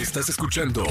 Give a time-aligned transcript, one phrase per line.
[0.00, 0.84] Estás escuchando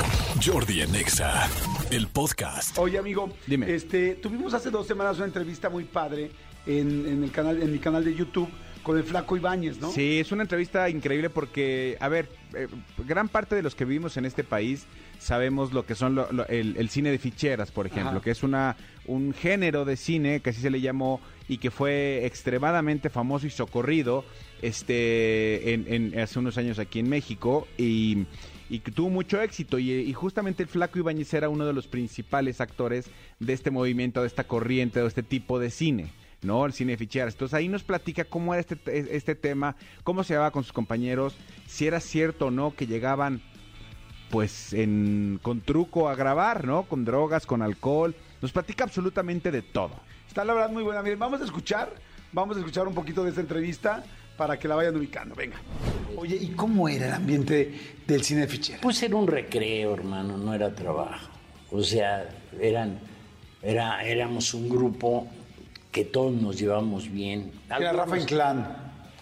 [0.46, 1.50] Jordi en Exa,
[1.92, 2.78] el podcast.
[2.78, 3.74] Oye, amigo, Dime.
[3.74, 6.30] Este, tuvimos hace dos semanas una entrevista muy padre
[6.66, 8.50] en, en el canal, en mi canal de YouTube
[8.88, 9.92] con el Flaco Ibáñez, ¿no?
[9.92, 12.68] Sí, es una entrevista increíble porque, a ver, eh,
[13.06, 14.86] gran parte de los que vivimos en este país
[15.20, 18.22] sabemos lo que son lo- lo- el, el cine de ficheras, por ejemplo, Ajá.
[18.22, 21.20] que es una un género de cine que así se le llamó
[21.50, 24.24] y que fue extremadamente famoso y socorrido
[24.62, 28.26] este en, en- hace unos años aquí en México y,
[28.70, 31.88] y que tuvo mucho éxito y, y justamente el Flaco Ibáñez era uno de los
[31.88, 36.08] principales actores de este movimiento, de esta corriente, de este tipo de cine.
[36.42, 36.66] ¿No?
[36.66, 37.34] El cine de ficheras.
[37.34, 40.74] Entonces ahí nos platica cómo era este, te- este tema, cómo se llevaba con sus
[40.74, 41.36] compañeros,
[41.68, 43.42] si era cierto o no que llegaban
[44.30, 46.84] pues en, con truco a grabar, ¿no?
[46.84, 48.14] Con drogas, con alcohol.
[48.42, 49.96] Nos platica absolutamente de todo.
[50.28, 51.02] Está la verdad muy buena.
[51.02, 51.94] Miren, vamos a escuchar,
[52.34, 54.04] vamos a escuchar un poquito de esta entrevista
[54.36, 55.34] para que la vayan ubicando.
[55.34, 55.58] Venga.
[56.18, 57.74] Oye, ¿y cómo era el ambiente
[58.06, 58.82] del cine de ficheras?
[58.82, 61.30] Pues era un recreo, hermano, no era trabajo.
[61.72, 63.00] O sea, eran,
[63.62, 65.28] era, éramos un grupo
[65.98, 67.52] que todos nos llevamos bien.
[67.76, 68.68] Era Rafa Inclán.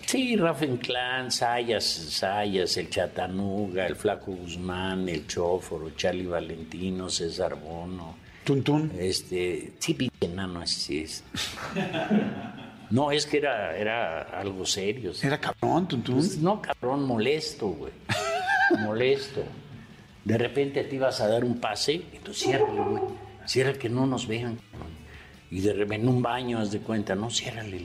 [0.06, 7.56] Sí, Rafa Inclán, Sayas, Sayas, el Chatanuga, el Flaco Guzmán, el Chóforo, Charlie Valentino, César
[7.56, 8.18] Bono.
[8.44, 8.92] Tuntún.
[9.00, 11.24] Este, sí, pinche enano así es.
[12.90, 15.14] No, es que era, era algo serio.
[15.14, 15.26] sí.
[15.26, 16.16] Era cabrón, Tuntún.
[16.16, 17.94] Pues, no, cabrón, molesto, güey.
[18.80, 19.44] molesto.
[20.26, 23.04] De repente te ibas a dar un pase, entonces ciérrale, güey.
[23.46, 24.85] Cierra que no nos vean, cabrón.
[25.56, 27.78] Y de repente en un baño, haz de cuenta, no, ciérrale.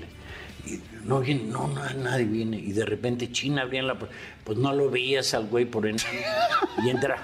[0.66, 2.58] Y no no, no, nadie viene.
[2.58, 4.16] Y de repente China abrían la puerta.
[4.42, 6.02] Pues no lo veías al güey por enano.
[6.84, 7.16] Y entra,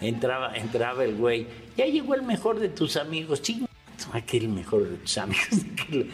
[0.00, 1.44] entraba, entraba el güey.
[1.76, 3.42] Ya llegó el mejor de tus amigos.
[3.42, 3.66] Ching,
[4.12, 5.48] aquel mejor de tus amigos.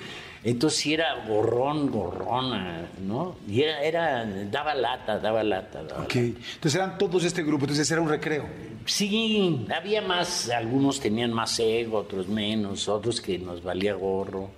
[0.48, 3.34] Entonces sí era gorrón, gorrona, ¿no?
[3.48, 5.82] Y era, era, daba lata, daba lata.
[5.82, 6.14] daba Ok.
[6.14, 8.46] Entonces eran todos este grupo, entonces era un recreo.
[8.84, 14.50] Sí, había más, algunos tenían más ego, otros menos, otros que nos valía gorro.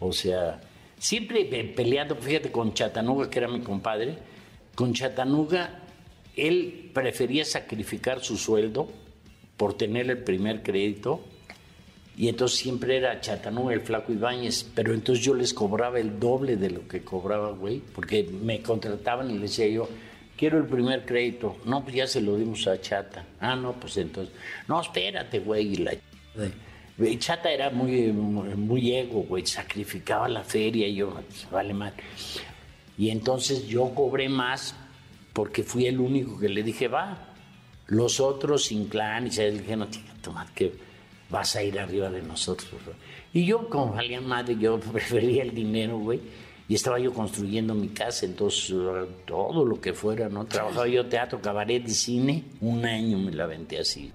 [0.00, 0.60] O sea,
[0.98, 4.18] siempre pe- peleando, fíjate, con Chatanuga, que era mi compadre,
[4.74, 5.82] con Chatanuga,
[6.36, 8.88] él prefería sacrificar su sueldo
[9.56, 11.20] por tener el primer crédito.
[12.18, 16.56] Y entonces siempre era Chatanuga, el flaco Ibáñez, pero entonces yo les cobraba el doble
[16.56, 19.88] de lo que cobraba, güey, porque me contrataban y les decía yo,
[20.36, 21.58] quiero el primer crédito.
[21.64, 23.24] No, pues ya se lo dimos a Chata.
[23.38, 24.34] Ah, no, pues entonces,
[24.66, 25.74] no, espérate, güey.
[25.74, 25.92] Y la
[27.20, 31.14] Chata era muy, muy, ego, güey, sacrificaba la feria y yo,
[31.52, 31.92] vale mal.
[32.96, 34.74] Y entonces yo cobré más
[35.32, 37.26] porque fui el único que le dije, va.
[37.86, 40.87] Los otros, Inclán y se le dije, no, chica, toma, que
[41.30, 42.70] vas a ir arriba de nosotros.
[42.84, 42.94] bro".
[43.32, 46.20] Y yo, como valía madre, yo prefería el dinero, güey.
[46.68, 50.44] Y estaba yo construyendo mi casa, entonces eh, todo lo que fuera, ¿no?
[50.44, 52.44] Trabajaba yo teatro, cabaret y cine.
[52.60, 54.12] Un año me la aventé así.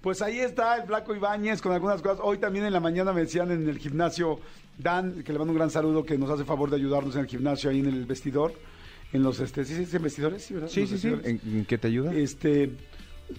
[0.00, 2.18] Pues ahí está el Flaco Ibáñez con algunas cosas.
[2.22, 4.40] Hoy también en la mañana me decían en el gimnasio,
[4.76, 7.26] Dan, que le mando un gran saludo, que nos hace favor de ayudarnos en el
[7.28, 8.52] gimnasio, ahí en el vestidor.
[9.12, 10.42] En los, este, ¿sí se dicen vestidores?
[10.44, 10.68] Sí, ¿verdad?
[10.68, 11.08] Sí, Los sí, sí.
[11.08, 12.12] ¿En, en qué te ayuda?
[12.12, 12.72] Este,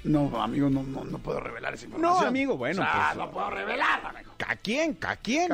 [0.04, 2.22] no, amigo, no, no, no puedo revelar esa información.
[2.22, 4.32] No, amigo, bueno, O sea, pues- no puedo revelar, amigo.
[4.48, 4.98] ¿A quién?
[5.02, 5.52] ¿A quién?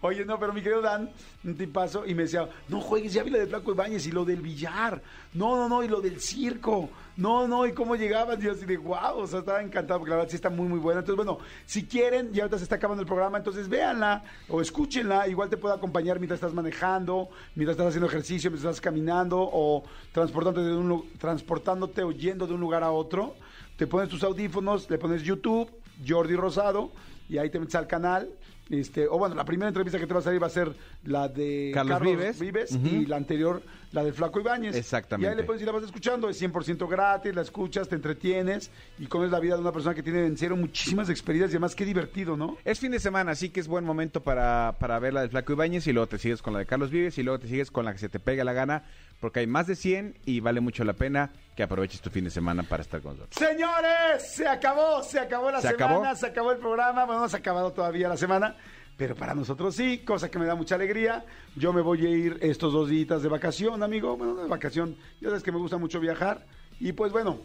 [0.00, 1.10] Oye, no, pero mi querido Dan,
[1.44, 4.24] un tipazo, y me decía, no juegues, ya vi lo de Flaco Ibáñez y lo
[4.24, 5.02] del billar.
[5.34, 6.88] No, no, no, y lo del circo.
[7.16, 10.10] No, no, y cómo llegaban, y yo así de guau, o sea, estaba encantado, porque
[10.10, 11.00] la verdad sí está muy, muy buena.
[11.00, 15.28] Entonces, bueno, si quieren, ya ahorita se está acabando el programa, entonces véanla o escúchenla,
[15.28, 19.82] igual te puede acompañar mientras estás manejando, mientras estás haciendo ejercicio, mientras estás caminando o
[20.12, 23.34] transportándote, de un, transportándote yendo de un lugar a otro.
[23.76, 25.70] Te pones tus audífonos, le pones YouTube,
[26.06, 26.92] Jordi Rosado,
[27.28, 28.28] y ahí te metes al canal.
[28.70, 30.70] Este, o bueno, la primera entrevista que te va a salir va a ser
[31.04, 32.00] la de Carlos
[32.38, 32.72] Vives.
[32.72, 32.86] Ujú.
[32.86, 33.62] y la anterior,
[33.92, 34.76] la del Flaco Ibáñez.
[34.76, 35.26] Exactamente.
[35.26, 38.70] Y ahí le puedes ir, la vas escuchando, es 100% gratis, la escuchas, te entretienes
[38.98, 41.74] y conoces la vida de una persona que tiene en serio muchísimas experiencias y además
[41.74, 42.58] qué divertido, ¿no?
[42.62, 45.54] Es fin de semana, así que es buen momento para, para ver la del Flaco
[45.54, 47.86] Ibáñez y luego te sigues con la de Carlos Vives y luego te sigues con
[47.86, 48.84] la que se te pegue la gana,
[49.18, 52.30] porque hay más de 100 y vale mucho la pena que aproveches tu fin de
[52.30, 53.34] semana para estar con nosotros.
[53.36, 56.14] Señores, se acabó, se acabó la ¿Se semana, acabó?
[56.16, 58.54] se acabó el programa, bueno, no se ha acabado todavía la semana,
[58.96, 61.24] pero para nosotros sí, cosa que me da mucha alegría.
[61.56, 64.96] Yo me voy a ir estos dos días de vacación, amigo, bueno, no de vacación,
[65.20, 66.46] ya sabes que me gusta mucho viajar,
[66.78, 67.40] y pues bueno,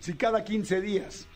[0.00, 1.28] si cada 15 días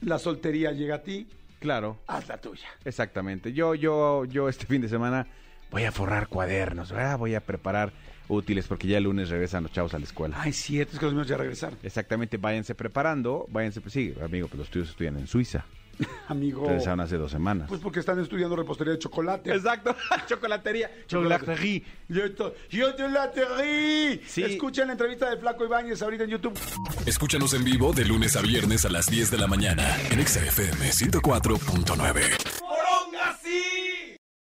[0.00, 1.28] la soltería llega a ti,
[1.60, 2.68] Claro, haz la tuya.
[2.86, 3.52] exactamente.
[3.52, 5.26] Yo, yo, yo este fin de semana
[5.70, 7.18] voy a forrar cuadernos, ¿verdad?
[7.18, 7.92] Voy a preparar
[8.28, 10.36] útiles porque ya el lunes regresan los chavos a la escuela.
[10.40, 11.78] Ay, cierto, es que los míos ya regresaron.
[11.82, 15.64] Exactamente, váyanse preparando, váyanse, pues sí, amigo, pues los tuyos estudian en Suiza.
[16.28, 16.66] amigo.
[16.66, 17.68] Regresaron hace dos semanas.
[17.68, 19.52] Pues porque están estudiando repostería de chocolate.
[19.52, 19.94] Exacto,
[20.26, 20.90] chocolatería.
[21.06, 21.82] Chocolatería.
[22.08, 24.20] Yo te, yo te la terrí.
[24.26, 24.42] Sí.
[24.42, 26.58] Escuchen la entrevista de Flaco Ibáñez ahorita en YouTube.
[27.06, 30.40] Escúchanos en vivo de lunes a viernes a las 10 de la mañana en Exa
[30.44, 32.57] FM 104.9.